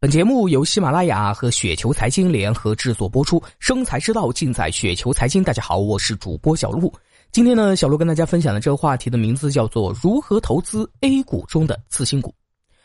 [0.00, 5.42] 本节目由喜马拉雅和雪球财经联合制作播出，生财之道尽在雪球财经。
[5.42, 6.92] 大家好，我是主播小璐。
[7.32, 12.32] 今天呢，小璐跟大家分享的这个话题的名字叫做“如何投资 A 股中的次新股”。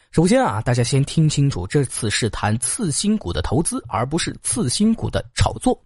[0.09, 5.79] 首先啊，大家先听清楚，这次是谈次新股的投资，而不是次新股的炒作。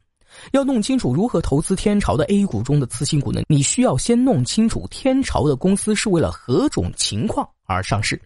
[0.53, 3.41] 要弄清楚如何投资天朝的 A 股中的次新股呢？
[3.49, 8.17] 你需要先弄清楚天朝的公司是为了何种情况而上市。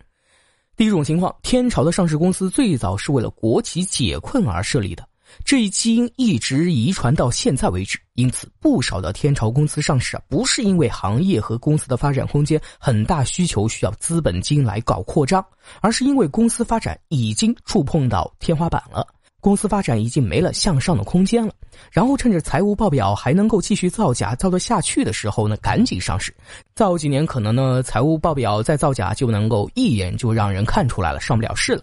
[0.81, 5.07] 第一种情况，天朝的上市公司最早是为了国企解困而设立的，
[5.45, 7.99] 这一基因一直遗传到现在为止。
[8.15, 15.45] 因此，不少的天朝公司上市啊，不是因为行业和公司的发展空间很大，需求需要资本金来搞扩张，
[15.81, 19.05] 而是因为公司发展已经触碰到天花板了。
[19.41, 21.51] 公司发展已经没了向上的空间了，
[21.91, 26.33] 然后趁着财务报表还能够继续造假造得下去的时候呢，赶紧上市，
[26.75, 31.81] 造几年可能呢财务报表再造假就能够一眼就让人看出来了，上不了市了。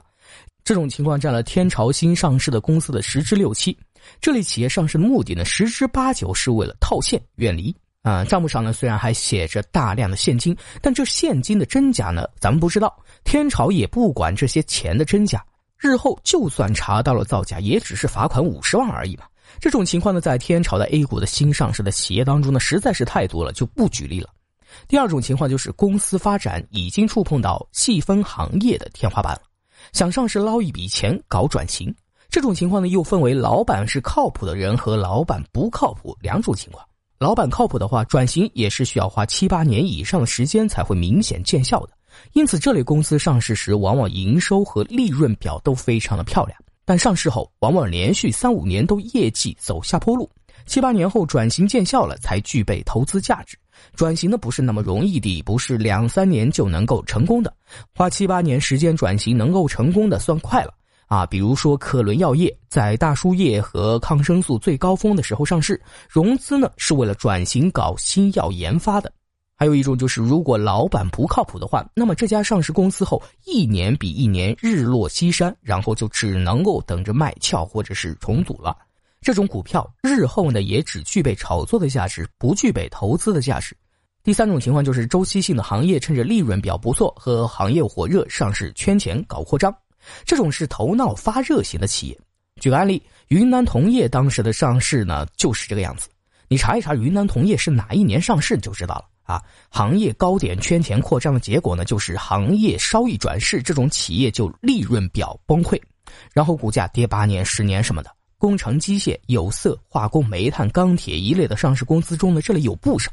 [0.62, 3.76] 这种情况占了天朝新上市的公司的十之六七。
[4.20, 8.24] 这类企业上市的目的呢，十之八九是为了套现远离啊。
[8.24, 12.96] 账目上呢虽然还写着大量的现金，但这现金的真假呢，咱们不知道。
[13.24, 15.44] 天朝也不管这些钱的真假。
[15.78, 19.24] 日后就算查到了造假，也只是罚款五十万而已嘛。
[19.60, 24.28] 这种情况呢，在天朝的 A 股的新上市的企业当中呢，实在是太多了，就不举例了。
[24.86, 29.42] 第二种情况就是公司发展已经触碰到细分行业的天花板了，
[29.92, 31.94] 想上市捞一笔钱搞转型。
[32.28, 36.84] 这种情况呢，又分为老板是靠谱的人和老板不靠谱两种情况。
[37.18, 41.97] 老板靠谱的话，转型也是需要花七八年以上的时间才会明显见效的。
[42.32, 50.30] 因此，这类公司上市时，往往营收和利润表都非常的漂亮，但上市后往往连续三五年都业绩走下坡路，
[50.66, 53.58] 七八年后转型见效了，才具备投资价值。
[53.94, 57.54] 转型的不是那么容易的，不是两三年就能够成功的，
[57.94, 60.74] 花七八年时间转型能够成功的算快了
[61.06, 61.24] 啊。
[61.24, 69.12] 比如说克伦药业在大输液和抗生素最高峰的时候上市，融资呢是为了转型搞新药研发的。
[69.60, 78.76] 还有一种就是，如果老板不靠谱的话，那么这家上市公司后一年比一年日落西山，然后就只能够等着卖俏或者是重组了。
[79.20, 83.76] 这种股票日后呢，也只具备炒作的价值，不具备投资的价值。
[84.22, 89.74] 第三种情况就是周期性的行业，趁着利润表不错和行业火热上市圈钱搞扩张，
[90.24, 92.16] 这种是头脑发热型的企业。
[92.60, 96.08] 举个案例，云南铜业当时的上市呢就是这个样子。
[96.46, 99.04] 你查一查云南铜业是哪一年上市，就知道了。
[99.28, 105.78] 啊，行业高点圈钱扩张的结果呢，就是行业稍一转势，这种企业就利润表崩溃，
[106.32, 108.10] 然后股价跌八年、十年什么的。
[108.38, 113.10] 工程机械、有色、化工、煤炭、钢铁一类的上市公司中呢，这里有不少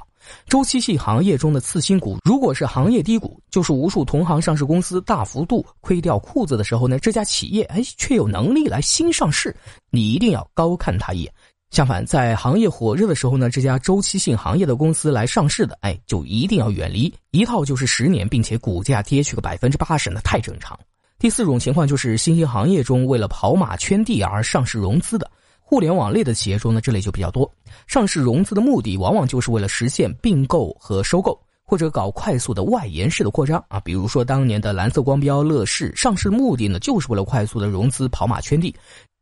[0.48, 2.18] 周期性行业中的次新股。
[2.24, 9.54] 如果是行业低谷，就是无数同行上市公司大幅度亏掉裤子的时候呢，这家企业哎却有能力来新上市，
[9.90, 11.34] 你一定要高看他一眼。
[11.76, 17.14] 相反，在行业火热的时候呢，这家周期性行业的公司来上市的，哎，就一定要远离。
[17.32, 20.80] 一套就是十年，并且股价跌去个百分之八十，那太正常。
[21.20, 27.52] 第四种情况就是新兴行业中为了跑马圈地而上市融资的，互联网类的企业中呢，这类就比较多。
[27.88, 33.82] 上市融资的目的往往就是为了实现并购和收购，或者搞快速的外延式的扩张啊。
[33.82, 38.74] 比如说当年的蓝色光标、乐视上市目的呢，就是为了快速的融资跑马圈地。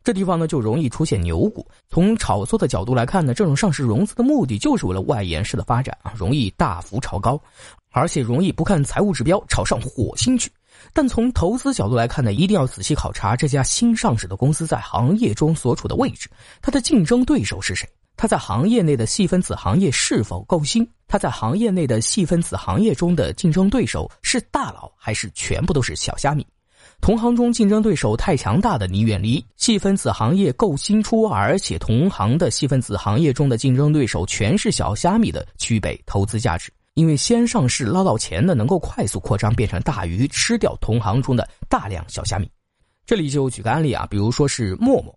[0.04, 1.66] 这地方呢就容易出现牛股。
[1.90, 7.42] 从炒作的角度来看呢，这种上市融资的目的就是为了外延式的发展啊，容易大幅炒高，
[7.92, 10.52] 而且容易不看财务指标炒上火星去。
[10.92, 16.30] 但从投资角度来看呢，一定要仔细考察这家新上市的公司在行业中所处的位置，
[16.62, 17.88] 它的竞争对手是谁？
[18.18, 20.88] 它在行业内的细分子行业是否够新？
[21.08, 26.46] 它在行业内的细分子行业中的竞争对手是大佬还是全部都是小虾米？
[27.04, 36.72] 同行中竞争对手太强大的，你远离；细分子行业够新出，而且同行的细分子行业中的竞争对手全是小虾米的，具备投资价值。
[36.94, 42.50] 因为先上市捞到钱的，能够快速扩张，变成大鱼，吃掉同行中的大量小虾米。
[43.06, 45.14] 这里就举个案例啊，比如说是陌陌。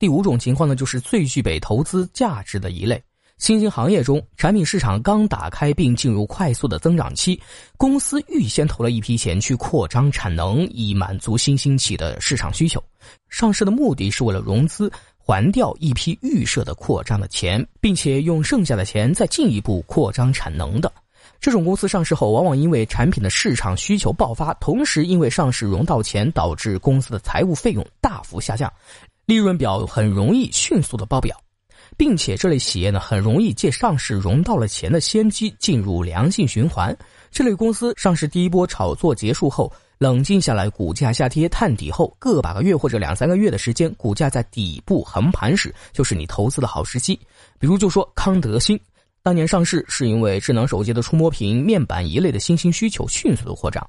[0.00, 3.00] 第五种情况呢，就是最具备投资价值的一类。
[3.38, 7.38] 新兴行业中，产品市场刚打开并进入快速的增长期，
[7.76, 12.82] 公司预先投了一批钱去扩张产能，以满足新兴起的市场需求。
[13.28, 20.90] 上市的目的是为了融资，还掉一批预设的扩张的钱，并且用剩下的钱再进一步扩张产能的。
[21.38, 28.72] 这种公司上市后，往往因为产品的市场需求爆发，同时因为上市融到钱，导致公司的财务费用大幅下降，
[29.26, 31.38] 利润表很容易迅速的爆表。
[31.96, 36.96] 并且这类企业呢，很容易借上市融到了钱的先机进入良性循环。
[37.30, 47.18] 这类公司上市第一波炒作结束后，冷静下来，股价下跌探底后，个把个月或者两三个月的时间，股价在底部横盘时，就是你投资的好时机。
[47.58, 48.78] 比如就说康德新，
[49.22, 53.86] 当年上市是因为智能手机的触摸屏、面板一类的新兴需求迅速的扩张，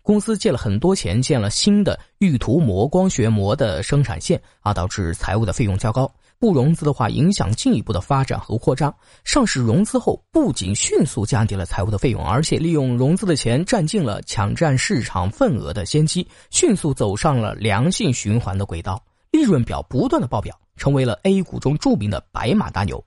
[0.00, 6.12] 公司借了很多钱建了新的预涂膜、光学膜的生产线啊，导致财务的费用较高。
[6.42, 8.92] 不融资的话，影响进一步的发展和扩张。
[9.22, 19.00] 上市融资后，不仅迅速降低了财务的费用，而且利用融资的钱占尽了抢占市场份额的先机，迅速走上了良性循环的轨道，
[19.30, 23.00] 利润表不断的爆表，成为了 A 股中著名的白马大牛。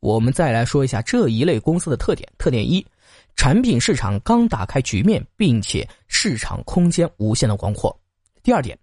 [0.00, 2.86] 我们再来说一下这一类公司的特点：特点一，
[3.34, 7.90] 产品市场刚打开局面，并且市场空间无限的广阔；
[8.42, 8.78] 第二点。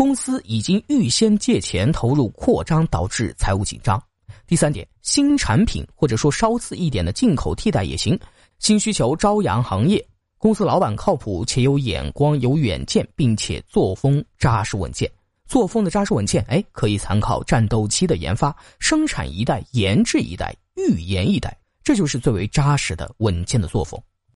[0.00, 4.02] 公司已经预先借钱投入扩张，导致财务紧张。
[4.46, 8.18] 第三点，新产品或者说稍次一点的进口替代也行。
[8.60, 10.02] 新需求朝阳行业，
[10.38, 15.06] 公司老板靠谱且有眼光、有远见，并且作风扎实稳健。
[15.46, 21.54] 作风的扎实稳健，哎，可以参考战斗机的研发，生产一代研制一代，预研一代，
[21.84, 24.02] 这就是最为扎实的稳健的作风。